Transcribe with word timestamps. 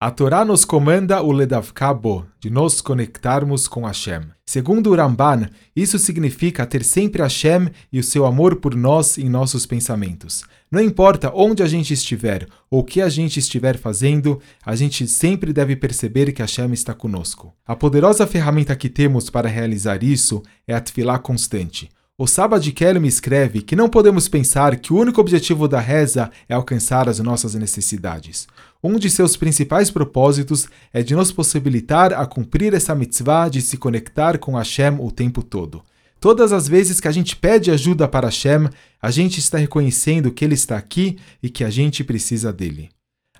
A 0.00 0.12
Torá 0.12 0.44
nos 0.44 0.64
comanda 0.64 1.20
o 1.20 1.32
Ledavkabo, 1.32 2.24
de 2.38 2.50
nos 2.50 2.80
conectarmos 2.80 3.66
com 3.66 3.84
Hashem. 3.84 4.28
Segundo 4.46 4.92
o 4.92 4.94
Ramban, 4.94 5.50
isso 5.74 5.98
significa 5.98 6.64
ter 6.64 6.84
sempre 6.84 7.20
Hashem 7.20 7.68
e 7.92 7.98
o 7.98 8.04
seu 8.04 8.24
amor 8.24 8.60
por 8.60 8.76
nós 8.76 9.18
em 9.18 9.28
nossos 9.28 9.66
pensamentos. 9.66 10.44
Não 10.70 10.80
importa 10.80 11.32
onde 11.34 11.64
a 11.64 11.66
gente 11.66 11.92
estiver 11.92 12.46
ou 12.70 12.82
o 12.82 12.84
que 12.84 13.02
a 13.02 13.08
gente 13.08 13.40
estiver 13.40 13.76
fazendo, 13.76 14.40
a 14.64 14.76
gente 14.76 15.08
sempre 15.08 15.52
deve 15.52 15.74
perceber 15.74 16.30
que 16.30 16.42
Hashem 16.42 16.72
está 16.72 16.94
conosco. 16.94 17.52
A 17.66 17.74
poderosa 17.74 18.24
ferramenta 18.24 18.76
que 18.76 18.88
temos 18.88 19.28
para 19.28 19.48
realizar 19.48 20.04
isso 20.04 20.44
é 20.64 20.76
a 20.76 20.80
Tfilah 20.80 21.18
constante. 21.18 21.90
O 22.20 22.26
Saba 22.26 22.58
de 22.58 22.72
Kelly 22.72 22.98
me 22.98 23.06
escreve 23.06 23.62
que 23.62 23.76
não 23.76 23.88
podemos 23.88 24.28
pensar 24.28 24.74
que 24.74 24.92
o 24.92 24.96
único 24.96 25.20
objetivo 25.20 25.68
da 25.68 25.78
reza 25.78 26.32
é 26.48 26.54
alcançar 26.54 27.08
as 27.08 27.20
nossas 27.20 27.54
necessidades. 27.54 28.48
Um 28.82 28.98
de 28.98 29.08
seus 29.08 29.36
principais 29.36 29.88
propósitos 29.88 30.66
é 30.92 31.00
de 31.00 31.14
nos 31.14 31.30
possibilitar 31.30 32.12
a 32.12 32.26
cumprir 32.26 32.74
essa 32.74 32.92
mitzvah 32.92 33.48
de 33.48 33.62
se 33.62 33.76
conectar 33.76 34.36
com 34.36 34.56
Hashem 34.56 34.96
o 34.98 35.12
tempo 35.12 35.44
todo. 35.44 35.84
Todas 36.18 36.52
as 36.52 36.66
vezes 36.66 36.98
que 36.98 37.06
a 37.06 37.12
gente 37.12 37.36
pede 37.36 37.70
ajuda 37.70 38.08
para 38.08 38.26
Hashem, 38.26 38.68
a 39.00 39.12
gente 39.12 39.38
está 39.38 39.56
reconhecendo 39.56 40.32
que 40.32 40.44
Ele 40.44 40.54
está 40.54 40.76
aqui 40.76 41.18
e 41.40 41.48
que 41.48 41.62
a 41.62 41.70
gente 41.70 42.02
precisa 42.02 42.52
dele. 42.52 42.88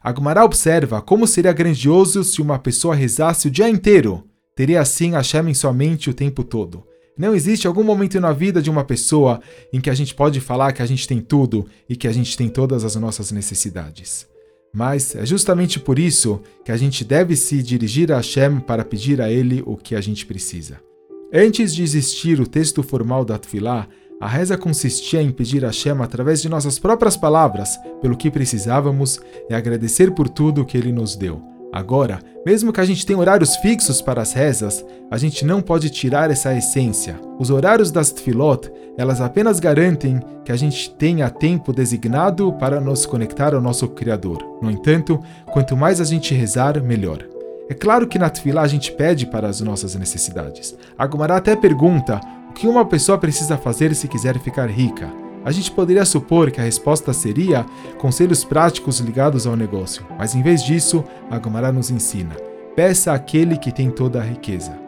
Agmará 0.01 0.45
observa 0.45 1.03
como 1.03 1.27
seria 1.27 1.53
grandioso 1.53 2.23
se 2.23 2.41
uma 2.41 2.61
pessoa 2.61 2.95
rezasse 2.95 3.49
o 3.49 3.51
dia 3.51 3.69
inteiro. 3.69 4.25
Teria 4.55 4.81
assim 4.81 5.15
Hashem 5.15 5.51
em 5.51 5.55
sua 5.55 5.73
mente 5.73 6.09
o 6.09 6.15
tempo 6.15 6.45
todo. 6.45 6.88
Não 7.19 7.35
existe 7.35 7.67
algum 7.67 7.83
momento 7.83 8.21
na 8.21 8.33
vida 8.33 8.63
de 8.63 8.71
uma 8.71 8.85
pessoa 8.85 9.41
em 9.73 9.81
que 9.81 9.91
a 9.91 9.95
gente 9.95 10.15
pode 10.15 10.41
falar 10.41 10.73
que 10.73 10.83
a 10.83 10.87
gente 10.87 11.09
tem 11.09 11.21
tudo 11.21 11.67
e 11.89 11.97
que 11.97 12.07
a 12.07 12.13
gente 12.13 12.37
tem 12.37 12.49
todas 12.49 12.85
as 12.85 12.95
nossas 12.95 13.33
necessidades. 13.33 14.25
Mas 14.73 15.17
é 15.17 15.27
justamente 15.27 15.81
por 15.81 15.99
isso 15.99 16.41
que 16.65 16.71
a 16.71 16.77
gente 16.77 17.05
deve 17.05 17.35
se 17.35 17.61
dirigir 17.61 18.13
a 18.13 18.19
Hashem 18.19 18.61
para 18.61 18.85
pedir 18.85 19.21
a 19.21 19.29
Ele 19.29 19.65
o 19.67 19.77
que 19.77 19.97
a 19.97 20.01
gente 20.01 20.25
precisa. 20.25 20.79
Antes 21.35 21.75
de 21.75 21.83
existir 21.83 22.41
o 22.41 22.47
texto 22.47 22.85
formal 22.85 23.25
da 23.25 23.37
Tfilah, 23.37 23.89
a 24.21 24.29
reza 24.29 24.57
consistia 24.57 25.21
em 25.21 25.33
pedir 25.33 25.65
a 25.65 25.69
Hashem 25.69 26.01
através 26.01 26.41
de 26.41 26.49
nossas 26.49 26.79
próprias 26.79 27.17
palavras 27.17 27.77
pelo 28.01 28.17
que 28.17 28.31
precisávamos 28.31 29.21
e 29.51 29.55
agradecer 29.55 30.13
por 30.13 30.29
tudo 30.29 30.65
que 30.65 30.79
Ele 30.79 30.93
nos 30.93 31.17
deu. 31.17 31.58
Agora, 31.73 32.19
mesmo 32.47 32.73
que 32.73 32.81
a 32.81 32.85
gente 32.85 33.05
tenha 33.05 33.19
horários 33.19 33.57
fixos 33.57 34.01
para 34.01 34.23
as 34.23 34.33
rezas, 34.33 34.85
a 35.11 35.19
gente 35.19 35.45
não 35.45 35.61
pode 35.61 35.91
tirar 35.91 36.31
essa 36.31 36.55
essência. 36.57 37.21
Os 37.39 37.51
horários 37.51 37.91
das 37.91 38.11
tefilot, 38.11 38.71
elas 38.97 39.21
apenas 39.21 39.61
garantem 39.61 40.21
que 40.45 40.51
a 40.51 40.57
gente 40.57 40.91
tenha 40.95 41.29
tempo 41.29 41.73
designado 41.73 42.53
para 42.55 42.81
nos 42.81 43.05
conectar 43.05 43.55
ao 43.55 43.61
nosso 43.61 43.87
Criador. 43.89 44.39
No 44.63 44.71
entanto, 44.71 45.21
quanto 45.53 45.77
mais 45.77 46.01
a 46.01 46.05
gente 46.05 46.35
rezar, 46.35 46.83
melhor. 46.83 47.23
É 47.69 47.75
claro 47.75 48.07
que 48.07 48.19
na 48.19 48.31
tefilá 48.31 48.63
a 48.63 48.69
gente 48.69 48.91
pede 48.91 49.27
para 49.27 49.47
as 49.47 49.61
nossas 49.61 49.95
necessidades. 49.95 50.75
A 50.99 51.05
até 51.37 51.55
pergunta 51.55 52.19
o 52.49 52.55
que 52.55 52.67
uma 52.67 52.87
pessoa 52.87 53.19
precisa 53.19 53.59
fazer 53.59 53.95
se 53.95 54.09
quiser 54.09 54.39
ficar 54.39 54.71
rica. 54.71 55.28
A 55.49 55.51
gente 55.51 55.71
poderia 55.71 56.05
supor 56.05 56.51
que 56.51 56.61
a 56.61 56.65
resposta 56.65 57.11
seria 57.15 57.65
conselhos 57.97 58.45
práticos 58.45 59.01
ligados 59.01 59.47
ao 59.47 59.57
negócio, 59.57 60.05
mas 60.19 60.35
em 60.35 60.43
vez 60.43 60.63
disso, 60.63 61.03
a 61.31 61.41
Gemara 61.41 61.73
nos 61.73 61.91
ensina: 61.91 62.37
peça 62.77 63.15
àquele 63.15 63.57
que 63.57 63.73
tem 63.73 63.91
toda 63.91 64.21
a 64.21 64.23
riqueza. 64.23 64.79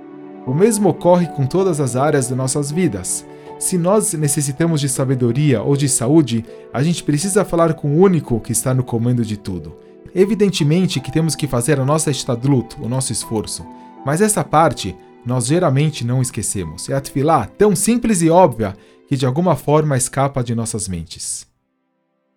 O 0.47 0.53
mesmo 0.53 0.91
ocorre 0.91 1.29
com 1.29 1.47
todas 1.47 1.81
as 1.81 1.97
áreas 1.97 2.29
de 2.29 2.35
nossas 2.35 2.71
vidas. 2.71 3.25
Se 3.59 3.79
nós 3.79 4.13
necessitamos 4.13 4.83
de 4.83 4.91
sabedoria 4.91 5.63
ou 5.63 5.75
de 5.79 5.89
saúde, 5.89 6.45
a 6.75 6.83
gente 6.83 7.03
precisa 7.05 7.43
falar 7.43 7.73
com 7.73 7.97
o 7.97 7.99
único 7.99 8.39
que 8.39 8.53
está 8.53 8.75
no 8.75 8.85
comando 8.85 9.25
de 9.25 9.39
tudo. 9.39 9.75
Evidentemente 10.15 11.01
que 11.01 11.11
temos 11.11 11.35
que 11.35 11.47
fazer 11.47 11.81
a 11.81 11.87
nossa 11.87 12.11
estadlut, 12.11 12.77
o 12.83 12.87
nosso 12.87 13.13
esforço, 13.13 13.65
mas 14.05 14.21
essa 14.21 14.45
parte 14.45 14.95
nós 15.25 15.47
geralmente 15.47 16.05
não 16.05 16.21
esquecemos. 16.21 16.87
É 16.91 16.95
a 16.95 17.01
tefilá 17.01 17.47
tão 17.47 17.75
simples 17.75 18.21
e 18.21 18.29
óbvia 18.29 18.77
que 19.11 19.17
de 19.17 19.27
alguma 19.27 19.57
forma 19.57 19.97
escapa 19.97 20.41
de 20.41 20.55
nossas 20.55 20.87
mentes. 20.87 21.45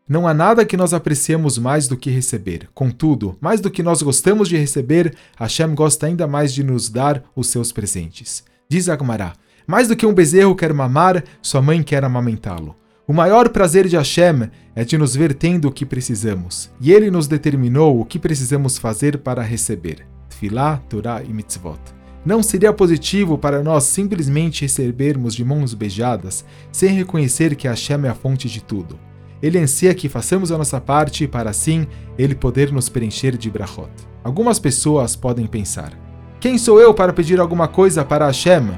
Não 0.10 0.28
há 0.28 0.34
nada 0.34 0.66
que 0.66 0.76
nós 0.76 0.92
apreciemos 0.92 1.60
mais 1.60 1.88
do 1.88 1.96
que 1.96 2.10
receber. 2.10 2.68
Contudo, 2.74 3.38
mais 3.40 3.62
do 3.62 3.70
que 3.70 3.84
nós 3.84 4.02
gostamos 4.02 4.50
de 4.50 4.58
receber, 4.58 5.16
Hashem 5.38 5.76
gosta 5.76 6.08
ainda 6.08 6.26
mais 6.26 6.52
de 6.52 6.64
nos 6.64 6.90
dar 6.90 7.26
os 7.36 7.46
seus 7.46 7.72
presentes. 7.72 8.44
Diz 8.68 8.90
Agmará: 8.90 9.34
Mais 9.68 9.88
do 9.88 9.96
que 9.96 10.04
um 10.04 10.16
bezerro 10.16 10.56
quer 10.56 10.74
mamar, 10.74 11.24
sua 11.44 11.62
mãe 11.62 11.84
quer 11.84 12.04
amamentá-lo. 12.04 12.76
O 13.08 13.14
maior 13.14 13.50
prazer 13.50 13.88
de 13.88 13.96
Hashem 13.96 14.50
é 14.76 14.84
de 14.84 14.98
nos 14.98 15.16
ver 15.16 15.36
tendo 15.36 15.68
o 15.68 15.72
que 15.72 15.86
precisamos, 15.86 16.72
e 16.82 16.92
ele 16.92 17.12
nos 17.12 17.28
determinou 17.28 18.02
o 18.02 18.06
que 18.06 18.18
precisamos 18.18 18.80
fazer 18.80 19.20
para 19.20 19.44
receber. 19.44 20.08
Tfilá, 20.28 20.78
Torá 20.90 21.22
e 21.22 21.32
Mitzvot. 21.32 22.03
Não 22.26 22.42
seria 22.42 22.72
positivo 22.72 23.38
para 23.38 23.62
nós 23.62 23.84
simplesmente 23.84 24.62
recebermos 24.62 25.36
de 25.36 25.44
mãos 25.44 25.74
beijadas 25.74 26.46
sem 26.72 26.92
reconhecer 26.96 27.56
que 27.56 27.68
Hashem 27.68 28.06
é 28.06 28.10
a 28.10 28.14
fonte 28.14 28.48
de 28.48 28.64
tudo. 28.64 28.98
Ele 29.42 29.60
ansia 29.60 29.94
que 29.94 30.08
façamos 30.08 30.50
a 30.50 30.58
nossa 30.58 30.80
parte 30.80 31.28
para 31.28 31.50
assim 31.50 31.86
ele 32.18 32.34
poder 32.34 32.72
nos 32.72 32.88
preencher 32.88 33.36
de 33.36 33.50
brachot. 33.52 33.92
Algumas 34.24 34.58
pessoas 34.58 35.18
podem 35.18 35.46
pensar: 35.46 35.92
quem 36.40 36.58
sou 36.58 36.80
eu 36.80 36.94
para 36.94 37.12
pedir 37.12 37.42
alguma 37.42 37.68
coisa 37.68 38.06
para 38.06 38.28
Hashem? 38.28 38.72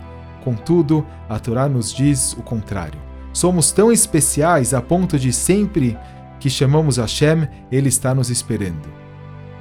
Contudo, 0.43 1.05
a 1.29 1.37
Torá 1.37 1.69
nos 1.69 1.93
diz 1.93 2.33
o 2.33 2.41
contrário. 2.41 2.99
Somos 3.31 3.71
tão 3.71 3.91
especiais 3.91 4.73
a 4.73 4.81
ponto 4.81 5.19
de 5.19 5.31
sempre 5.31 5.95
que 6.39 6.49
chamamos 6.49 6.97
Hashem, 6.97 7.47
ele 7.71 7.89
está 7.89 8.15
nos 8.15 8.31
esperando. 8.31 8.87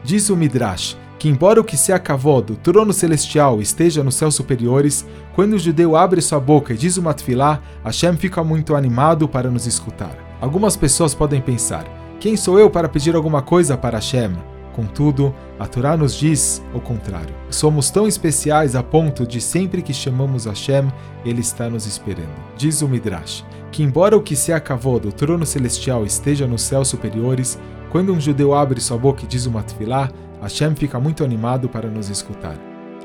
Diz 0.03 0.31
o 0.31 0.37
Midrash 0.37 0.97
que, 1.25 1.29
embora 1.31 1.59
o 1.59 1.65
que 1.65 1.79
se 1.79 1.91
acavou 1.91 2.43
do 2.43 2.55
trono 2.55 2.93
celestial 2.93 3.59
esteja 3.59 4.05
nos 4.05 4.15
céus 4.15 4.35
superiores, 4.35 5.07
quando 5.35 5.55
o 5.55 5.59
judeu 5.59 5.97
abre 5.97 6.21
sua 6.21 6.39
boca 6.39 6.75
e 6.75 6.77
diz 6.77 6.99
uma 6.99 7.15
tefilá, 7.15 7.63
Hashem 7.83 8.15
fica 8.19 8.45
muito 8.45 8.77
animado 8.77 9.27
para 9.27 9.51
nos 9.51 9.67
escutar. 9.67 10.15
Algumas 10.39 10.77
pessoas 10.77 11.15
podem 11.15 11.41
pensar: 11.41 11.87
quem 12.21 12.37
sou 12.37 12.59
eu 12.59 12.69
para 12.69 12.91
pedir 12.91 13.17
alguma 13.17 13.41
coisa 13.41 13.75
para 13.75 13.97
Hashem? 13.97 14.33
Contudo, 14.75 15.35
a 15.59 15.67
Torá 15.67 15.97
nos 15.97 16.15
diz 16.15 16.63
o 16.75 16.81
contrário. 16.81 17.35
Somos 17.49 17.91
tão 17.91 18.07
especiais 18.07 18.77
a 18.77 18.83
ponto 18.83 19.27
de 19.27 19.41
sempre 19.41 19.81
que 19.81 19.95
chamamos 19.95 20.45
Hashem, 20.45 20.93
ele 21.25 21.41
está 21.41 21.71
nos 21.71 21.87
esperando. 21.87 22.35
Diz 22.59 22.83
o 22.83 22.89
Midrash 22.89 23.43
que, 23.75 23.83
embora 23.83 24.17
o 24.17 24.23
que 24.23 24.37
se 24.37 24.53
acavou 24.53 25.01
do 25.01 25.11
trono 25.11 25.45
celestial 25.45 26.07
esteja 26.07 26.47
nos 26.47 26.63
céus 26.63 26.87
superiores, 26.87 27.59
quando 27.95 28.13
um 28.13 28.21
judeu 28.21 28.53
abre 28.53 28.81
sua 28.81 28.99
boca 28.99 29.23
e 29.23 29.27
diz 29.29 29.47
uma 29.47 29.63
tefilá, 29.63 30.11
Hashem 30.43 30.75
fica 30.75 30.99
muito 30.99 31.23
animado 31.23 31.69
para 31.69 31.89
nos 31.89 32.11
escutar. 32.11 32.57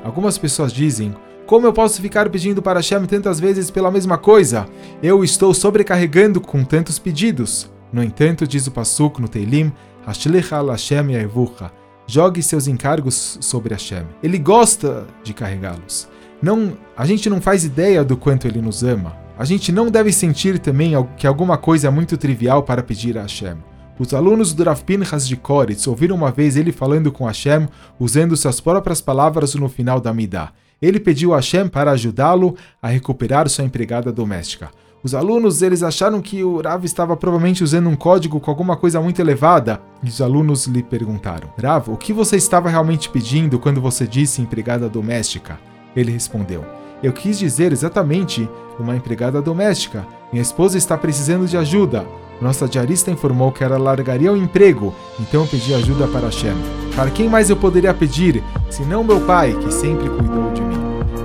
Algumas 0.02 0.36
pessoas 0.36 0.72
dizem: 0.72 1.14
Como 1.46 1.64
eu 1.64 1.72
posso 1.72 2.02
ficar 2.02 2.28
pedindo 2.28 2.60
para 2.60 2.80
Hashem 2.80 3.06
tantas 3.06 3.38
vezes 3.38 3.70
pela 3.70 3.88
mesma 3.88 4.18
coisa? 4.18 4.66
Eu 5.00 5.22
estou 5.22 5.54
sobrecarregando 5.54 6.40
com 6.40 6.64
tantos 6.64 6.98
pedidos. 6.98 7.70
No 7.92 8.02
entanto, 8.02 8.48
diz 8.48 8.66
o 8.66 8.72
Pasuk 8.72 9.22
no 9.22 9.28
Teilim: 9.28 9.72
Hashlecha 10.04 10.60
Hashem 10.60 11.12
Yaevucha. 11.12 11.70
Jogue 12.04 12.42
seus 12.42 12.66
encargos 12.66 13.38
sobre 13.40 13.72
Hashem. 13.72 14.06
Ele 14.20 14.38
gosta 14.38 15.06
de 15.22 15.32
carregá-los. 15.32 16.08
Não, 16.42 16.72
a 16.96 17.06
gente 17.06 17.30
não 17.30 17.40
faz 17.40 17.64
ideia 17.64 18.02
do 18.02 18.16
quanto 18.16 18.48
ele 18.48 18.60
nos 18.60 18.82
ama. 18.82 19.16
A 19.38 19.44
gente 19.44 19.70
não 19.70 19.88
deve 19.88 20.12
sentir 20.12 20.58
também 20.58 20.94
que 21.16 21.28
alguma 21.28 21.56
coisa 21.56 21.86
é 21.86 21.90
muito 21.92 22.16
trivial 22.16 22.64
para 22.64 22.82
pedir 22.82 23.16
a 23.16 23.22
Hashem. 23.22 23.69
Os 24.00 24.14
alunos 24.14 24.54
do 24.54 24.64
Rav 24.64 24.82
Pinchas 24.82 25.28
de 25.28 25.36
Koritz 25.36 25.86
ouviram 25.86 26.16
uma 26.16 26.30
vez 26.30 26.56
ele 26.56 26.72
falando 26.72 27.12
com 27.12 27.26
Hashem, 27.26 27.68
usando 27.98 28.34
suas 28.34 28.58
próprias 28.58 29.02
palavras 29.02 29.54
no 29.54 29.68
final 29.68 30.00
da 30.00 30.10
Midah. 30.14 30.52
Ele 30.80 30.98
pediu 30.98 31.34
a 31.34 31.36
Hashem 31.36 31.68
para 31.68 31.90
ajudá-lo 31.90 32.56
a 32.80 32.88
recuperar 32.88 33.46
sua 33.50 33.62
empregada 33.62 34.10
doméstica. 34.10 34.70
Os 35.04 35.14
alunos 35.14 35.60
eles 35.60 35.82
acharam 35.82 36.22
que 36.22 36.42
o 36.42 36.62
Rav 36.62 36.82
estava 36.86 37.14
provavelmente 37.14 37.62
usando 37.62 37.90
um 37.90 37.94
código 37.94 38.40
com 38.40 38.50
alguma 38.50 38.74
coisa 38.74 39.02
muito 39.02 39.20
elevada, 39.20 39.82
e 40.02 40.08
os 40.08 40.22
alunos 40.22 40.66
lhe 40.66 40.82
perguntaram: 40.82 41.50
Rav, 41.62 41.90
o 41.90 41.96
que 41.98 42.14
você 42.14 42.36
estava 42.36 42.70
realmente 42.70 43.10
pedindo 43.10 43.58
quando 43.58 43.82
você 43.82 44.06
disse 44.06 44.40
empregada 44.40 44.88
doméstica? 44.88 45.60
Ele 45.94 46.10
respondeu: 46.10 46.64
Eu 47.02 47.12
quis 47.12 47.38
dizer 47.38 47.70
exatamente 47.70 48.48
uma 48.78 48.96
empregada 48.96 49.42
doméstica. 49.42 50.06
Minha 50.32 50.40
esposa 50.42 50.78
está 50.78 50.96
precisando 50.96 51.46
de 51.46 51.58
ajuda. 51.58 52.06
Nossa 52.40 52.66
diarista 52.66 53.10
informou 53.10 53.52
que 53.52 53.62
ela 53.62 53.76
largaria 53.76 54.32
o 54.32 54.36
emprego, 54.36 54.94
então 55.18 55.42
eu 55.42 55.46
pedi 55.46 55.74
ajuda 55.74 56.08
para 56.08 56.26
Hashem. 56.26 56.54
Para 56.96 57.10
quem 57.10 57.28
mais 57.28 57.50
eu 57.50 57.56
poderia 57.56 57.92
pedir, 57.92 58.42
senão 58.70 59.04
meu 59.04 59.20
pai, 59.20 59.52
que 59.52 59.72
sempre 59.72 60.08
cuidou 60.08 60.50
de 60.52 60.62
mim? 60.62 60.78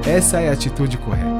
Essa 0.06 0.42
é 0.42 0.50
a 0.50 0.54
atitude 0.54 0.98
correta. 0.98 1.34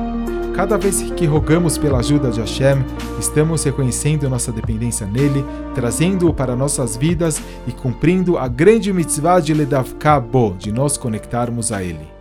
Cada 0.56 0.78
vez 0.78 1.02
que 1.02 1.26
rogamos 1.26 1.78
pela 1.78 2.00
ajuda 2.00 2.32
de 2.32 2.40
Hashem, 2.40 2.86
estamos 3.20 3.62
reconhecendo 3.66 4.30
nossa 4.30 4.54
dependência 4.54 5.06
nele, 5.06 5.46
trazendo-o 5.74 6.34
para 6.34 6.56
nossas 6.56 6.96
vidas 6.96 7.42
e 7.68 7.74
cumprindo 7.74 8.38
a 8.38 8.48
grande 8.48 8.94
mitzvah 8.94 9.42
de 9.42 9.54
Ledavka 9.54 10.18
Bo, 10.18 10.56
de 10.58 10.72
nos 10.72 10.96
conectarmos 10.96 11.74
a 11.74 11.84
ele. 11.84 12.15